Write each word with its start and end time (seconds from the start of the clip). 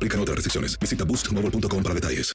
Aplican 0.00 0.20
otras 0.20 0.36
restricciones. 0.36 0.78
Visita 0.78 1.04
boostmobile.com 1.04 1.82
para 1.82 1.94
detalles. 1.94 2.32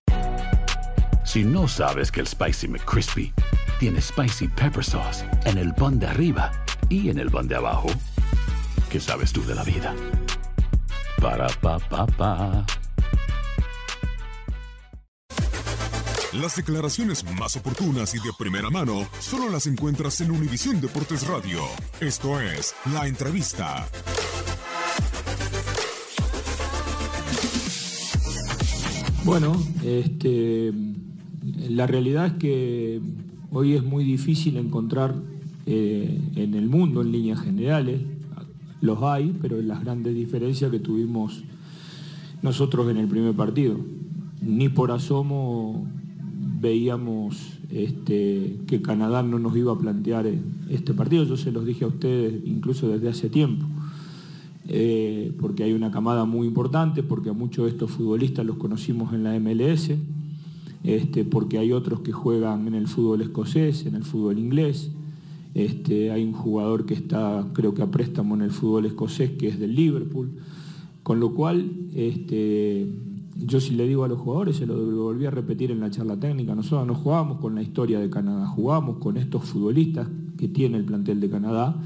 Si 1.23 1.43
no 1.43 1.67
sabes 1.67 2.11
que 2.11 2.19
el 2.19 2.27
Spicy 2.27 2.67
McCrispy 2.67 3.33
tiene 3.79 3.99
Spicy 3.99 4.47
Pepper 4.49 4.83
Sauce 4.85 5.25
en 5.45 5.57
el 5.57 5.73
pan 5.73 5.97
de 5.97 6.05
arriba 6.05 6.51
y 6.89 7.09
en 7.09 7.17
el 7.17 7.31
pan 7.31 7.47
de 7.47 7.55
abajo, 7.55 7.87
¿qué 8.91 8.99
sabes 8.99 9.33
tú 9.33 9.43
de 9.45 9.55
la 9.55 9.63
vida? 9.63 9.95
Para, 11.19 11.47
pa, 11.47 11.79
pa, 11.79 12.05
pa. 12.05 12.63
Las 16.33 16.55
declaraciones 16.57 17.23
más 17.39 17.55
oportunas 17.55 18.13
y 18.13 18.19
de 18.19 18.31
primera 18.37 18.69
mano 18.69 19.09
solo 19.19 19.49
las 19.49 19.65
encuentras 19.65 20.21
en 20.21 20.29
Univisión 20.29 20.79
Deportes 20.79 21.25
Radio. 21.25 21.63
Esto 21.99 22.39
es 22.39 22.75
La 22.93 23.07
Entrevista. 23.07 23.87
Bueno, 29.25 29.53
este, 29.83 30.71
la 31.67 31.87
realidad 31.87 32.27
es 32.27 32.33
que 32.33 33.01
hoy 33.49 33.73
es 33.73 33.83
muy 33.83 34.03
difícil 34.03 34.55
encontrar 34.55 35.15
eh, 35.65 36.21
en 36.35 36.53
el 36.53 36.69
mundo, 36.69 37.01
en 37.01 37.11
líneas 37.11 37.41
generales, 37.41 38.01
los 38.81 39.01
hay, 39.01 39.35
pero 39.41 39.59
las 39.63 39.83
grandes 39.83 40.13
diferencias 40.13 40.69
que 40.69 40.77
tuvimos 40.77 41.43
nosotros 42.43 42.87
en 42.91 42.97
el 42.97 43.07
primer 43.07 43.33
partido. 43.33 43.79
Ni 44.43 44.69
por 44.69 44.91
asomo 44.91 45.87
veíamos 46.61 47.57
este, 47.71 48.59
que 48.67 48.83
Canadá 48.83 49.23
no 49.23 49.39
nos 49.39 49.57
iba 49.57 49.73
a 49.73 49.79
plantear 49.79 50.27
este 50.69 50.93
partido, 50.93 51.23
yo 51.23 51.35
se 51.35 51.51
los 51.51 51.65
dije 51.65 51.83
a 51.83 51.87
ustedes 51.87 52.45
incluso 52.45 52.89
desde 52.89 53.09
hace 53.09 53.29
tiempo. 53.29 53.65
Eh, 54.67 55.31
porque 55.39 55.63
hay 55.63 55.73
una 55.73 55.91
camada 55.91 56.25
muy 56.25 56.47
importante, 56.47 57.03
porque 57.03 57.29
a 57.29 57.33
muchos 57.33 57.65
de 57.65 57.71
estos 57.71 57.91
futbolistas 57.91 58.45
los 58.45 58.57
conocimos 58.57 59.13
en 59.13 59.23
la 59.23 59.39
MLS, 59.39 59.91
este, 60.83 61.23
porque 61.23 61.57
hay 61.59 61.71
otros 61.71 62.01
que 62.01 62.11
juegan 62.11 62.67
en 62.67 62.73
el 62.75 62.87
fútbol 62.87 63.21
escocés, 63.21 63.85
en 63.85 63.95
el 63.95 64.03
fútbol 64.03 64.39
inglés. 64.39 64.91
Este, 65.53 66.11
hay 66.11 66.23
un 66.23 66.33
jugador 66.33 66.85
que 66.85 66.95
está, 66.95 67.47
creo 67.53 67.73
que 67.73 67.81
a 67.81 67.91
préstamo 67.91 68.35
en 68.35 68.41
el 68.41 68.51
fútbol 68.51 68.85
escocés, 68.85 69.31
que 69.31 69.47
es 69.47 69.59
del 69.59 69.75
Liverpool. 69.75 70.31
Con 71.03 71.19
lo 71.19 71.33
cual, 71.33 71.71
este, 71.93 72.87
yo 73.35 73.59
si 73.59 73.75
le 73.75 73.87
digo 73.87 74.03
a 74.03 74.07
los 74.07 74.19
jugadores, 74.19 74.57
se 74.57 74.65
lo 74.65 74.75
volví 74.75 75.25
a 75.25 75.31
repetir 75.31 75.71
en 75.71 75.79
la 75.79 75.91
charla 75.91 76.19
técnica, 76.19 76.55
nosotros 76.55 76.87
no 76.87 76.95
jugamos 76.95 77.39
con 77.39 77.53
la 77.53 77.61
historia 77.61 77.99
de 77.99 78.09
Canadá, 78.09 78.47
jugamos 78.47 78.97
con 78.97 79.17
estos 79.17 79.43
futbolistas 79.43 80.07
que 80.37 80.47
tiene 80.47 80.77
el 80.77 80.85
plantel 80.85 81.19
de 81.19 81.29
Canadá. 81.29 81.79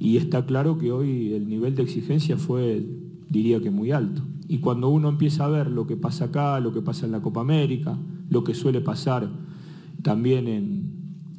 Y 0.00 0.16
está 0.16 0.46
claro 0.46 0.78
que 0.78 0.90
hoy 0.90 1.34
el 1.34 1.46
nivel 1.46 1.74
de 1.74 1.82
exigencia 1.82 2.38
fue, 2.38 2.84
diría 3.28 3.60
que 3.60 3.70
muy 3.70 3.92
alto. 3.92 4.22
Y 4.48 4.58
cuando 4.58 4.88
uno 4.88 5.10
empieza 5.10 5.44
a 5.44 5.48
ver 5.48 5.70
lo 5.70 5.86
que 5.86 5.94
pasa 5.94 6.24
acá, 6.24 6.58
lo 6.58 6.72
que 6.72 6.80
pasa 6.80 7.04
en 7.04 7.12
la 7.12 7.20
Copa 7.20 7.42
América, 7.42 7.98
lo 8.30 8.42
que 8.42 8.54
suele 8.54 8.80
pasar 8.80 9.30
también 10.02 10.48
en, 10.48 10.92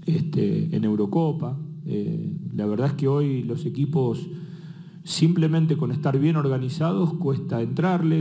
este, 0.05 0.75
en 0.75 0.83
Eurocopa, 0.83 1.57
eh, 1.87 2.31
la 2.55 2.67
verdad 2.67 2.87
es 2.87 2.93
que 2.93 3.07
hoy 3.07 3.41
los 3.41 3.65
equipos 3.65 4.29
simplemente 5.03 5.75
con 5.75 5.91
estar 5.91 6.19
bien 6.19 6.35
organizados 6.35 7.15
cuesta 7.15 7.63
entrarle. 7.63 8.20